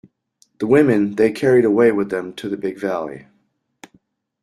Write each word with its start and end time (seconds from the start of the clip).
The 0.57 0.65
women 0.65 1.13
they 1.13 1.31
carried 1.31 1.63
away 1.63 1.91
with 1.91 2.09
them 2.09 2.33
to 2.37 2.49
the 2.49 2.57
Big 2.57 2.79
Valley. 2.79 3.27